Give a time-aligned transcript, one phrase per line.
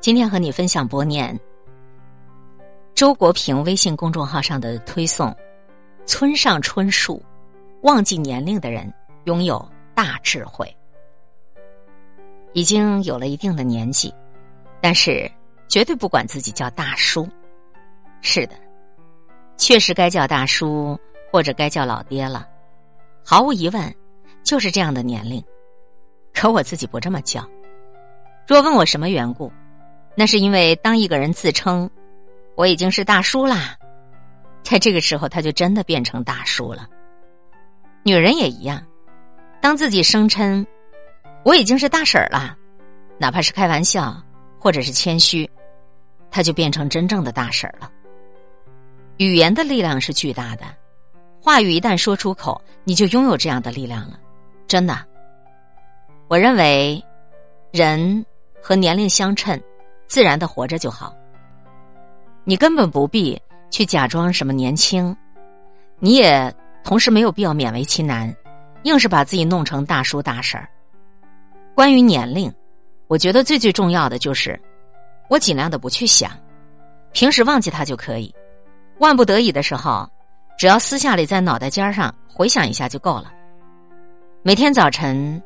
[0.00, 1.38] 今天和你分享博念
[2.94, 5.34] 周国平微信公众号上的推送：
[6.06, 7.20] 村上春树，
[7.82, 8.92] 忘记年龄的人
[9.24, 10.72] 拥有大智慧。
[12.52, 14.14] 已经有了一定的年纪，
[14.80, 15.30] 但是
[15.68, 17.28] 绝对不管自己叫大叔。
[18.20, 18.54] 是的，
[19.56, 20.98] 确实该叫大叔
[21.32, 22.48] 或者该叫老爹了。
[23.24, 23.94] 毫无疑问，
[24.44, 25.42] 就是这样的年龄。
[26.32, 27.44] 可我自己不这么叫。
[28.46, 29.52] 若问我什么缘故，
[30.18, 31.88] 那是因为当一个人自称
[32.56, 33.76] 我已经是大叔啦，
[34.64, 36.88] 在这个时候他就真的变成大叔了。
[38.02, 38.84] 女人也一样，
[39.60, 40.66] 当自己声称
[41.44, 42.56] 我已经是大婶儿了，
[43.16, 44.20] 哪怕是开玩笑
[44.58, 45.48] 或者是谦虚，
[46.32, 47.88] 他就变成真正的大婶儿了。
[49.18, 50.64] 语言的力量是巨大的，
[51.40, 54.18] 话语一旦说出口，你就拥有这样的力量了。
[54.66, 54.98] 真的，
[56.26, 57.00] 我认为
[57.72, 58.26] 人。
[58.60, 59.58] 和年龄相称，
[60.08, 61.14] 自然的活着就好。
[62.44, 65.14] 你根本不必去假装什么年轻，
[66.00, 68.34] 你也同时没有必要勉为其难，
[68.84, 70.68] 硬是把自己弄成大叔大婶儿。
[71.74, 72.52] 关于年龄，
[73.06, 74.58] 我觉得最最重要的就是，
[75.28, 76.32] 我尽量的不去想，
[77.12, 78.34] 平时忘记它就可以。
[78.98, 80.10] 万不得已的时候，
[80.58, 83.32] 只要私下里在脑袋尖上回想一下就够了。
[84.42, 85.40] 每天早晨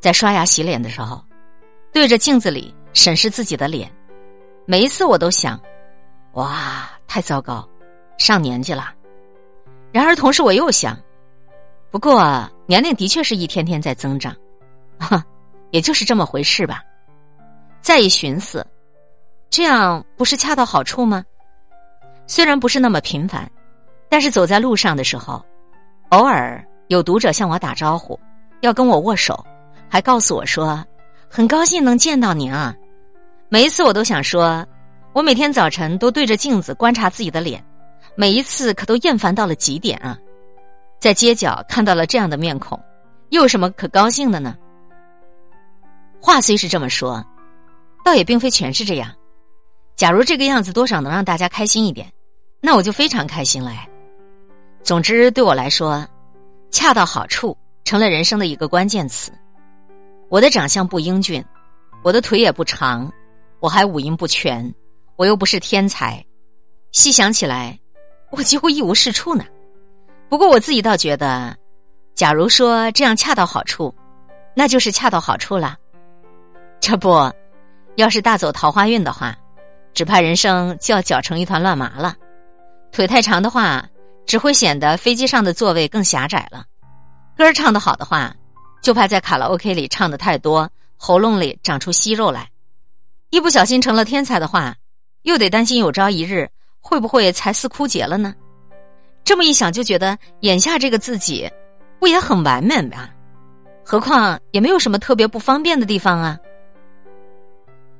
[0.00, 1.22] 在刷牙洗脸的时候。
[1.90, 3.90] 对着镜子里审视自己的脸，
[4.70, 5.58] 每一次我都想：
[6.32, 7.66] 哇，太糟糕，
[8.18, 8.92] 上年纪了。
[9.90, 10.94] 然而同时我又想，
[11.90, 14.36] 不过年龄的确是一天天在增长，
[14.98, 15.24] 哈，
[15.70, 16.82] 也就是这么回事吧。
[17.80, 18.62] 再一寻思，
[19.48, 21.24] 这样不是恰到好处吗？
[22.26, 23.50] 虽然不是那么频繁，
[24.06, 25.42] 但是走在路上的时候，
[26.10, 28.20] 偶尔有读者向我打招呼，
[28.60, 29.42] 要跟我握手，
[29.88, 30.84] 还告诉我说。
[31.30, 32.74] 很高兴能见到您啊！
[33.50, 34.66] 每一次我都想说，
[35.14, 37.64] 我每天早晨都对着镜子观察自己的脸，
[38.14, 40.18] 每一次可都厌烦到了极点啊！
[41.00, 42.78] 在街角看到了这样的面孔，
[43.30, 44.54] 又有什么可高兴的呢？
[46.20, 47.24] 话虽是这么说，
[48.04, 49.10] 倒也并非全是这样。
[49.96, 52.12] 假如这个样子多少能让大家开心一点，
[52.60, 53.72] 那我就非常开心了。
[54.82, 56.06] 总之，对我来说，
[56.70, 59.32] 恰到好处成了人生的一个关键词。
[60.28, 61.42] 我的长相不英俊，
[62.02, 63.10] 我的腿也不长，
[63.60, 64.74] 我还五音不全，
[65.16, 66.24] 我又不是天才。
[66.92, 67.78] 细想起来，
[68.30, 69.44] 我几乎一无是处呢。
[70.28, 71.56] 不过我自己倒觉得，
[72.14, 73.94] 假如说这样恰到好处，
[74.54, 75.76] 那就是恰到好处了。
[76.80, 77.32] 这不，
[77.96, 79.36] 要是大走桃花运的话，
[79.94, 82.14] 只怕人生就要搅成一团乱麻了。
[82.92, 83.88] 腿太长的话，
[84.26, 86.64] 只会显得飞机上的座位更狭窄了。
[87.36, 88.34] 歌儿唱的好的话。
[88.80, 92.48] 就怕在卡拉 OK 里唱的太多，喉咙里长出息肉来，
[93.30, 94.74] 一不小心成了天才的话，
[95.22, 96.48] 又得担心有朝一日
[96.80, 98.34] 会不会才思枯竭了呢？
[99.22, 101.50] 这么一想，就觉得眼下这个自己
[101.98, 103.10] 不也很完美吗？
[103.84, 106.38] 何况也没有什么特别不方便的地方啊。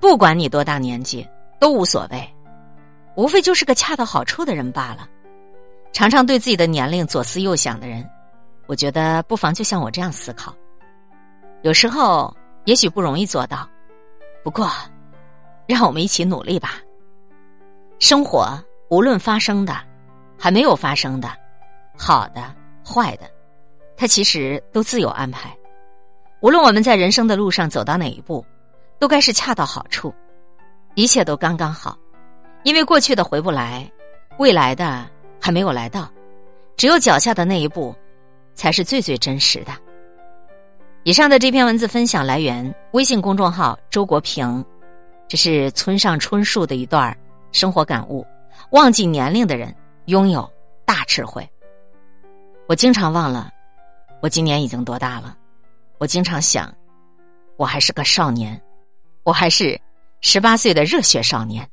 [0.00, 1.26] 不管你多大年纪
[1.60, 2.34] 都无所谓，
[3.16, 5.08] 无非就是个恰到好处的人罢了。
[5.92, 8.08] 常常对自己的年龄左思右想的人，
[8.66, 10.54] 我觉得不妨就像我这样思考。
[11.62, 12.34] 有时候
[12.64, 13.68] 也许不容易做到，
[14.44, 14.70] 不过，
[15.68, 16.80] 让我们一起努力吧。
[17.98, 18.58] 生活
[18.88, 19.76] 无论发生的，
[20.38, 21.30] 还没有发生的，
[21.96, 22.42] 好的、
[22.84, 23.30] 坏的，
[23.96, 25.54] 它其实都自有安排。
[26.40, 28.44] 无论我们在人生的路上走到哪一步，
[28.98, 30.14] 都该是恰到好处，
[30.94, 31.98] 一切都刚刚好。
[32.62, 33.90] 因为过去的回不来，
[34.38, 35.06] 未来的
[35.40, 36.10] 还没有来到，
[36.76, 37.94] 只有脚下的那一步，
[38.54, 39.72] 才是最最真实的。
[41.04, 44.64] 以上的这篇文字分享来源微信公众号周国平，
[45.28, 47.16] 这是村上春树的一段
[47.52, 48.26] 生活感悟。
[48.70, 49.74] 忘记年龄的人
[50.06, 50.50] 拥有
[50.84, 51.46] 大智慧。
[52.66, 53.50] 我经常忘了，
[54.20, 55.36] 我今年已经多大了。
[55.98, 56.74] 我经常想，
[57.56, 58.60] 我还是个少年，
[59.22, 59.78] 我还是
[60.20, 61.68] 十八岁的热血少年。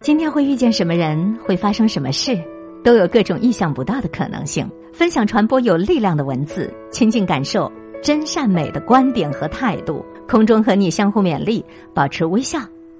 [0.00, 2.36] 今天会遇见什么人，会发生什么事，
[2.84, 4.70] 都有各种意想不到的可能性。
[4.92, 7.70] 分享传播有力量的文字，亲近感受。
[8.02, 11.64] 真善美的观点和态度，空中和你相互勉励，
[11.94, 12.60] 保持微笑、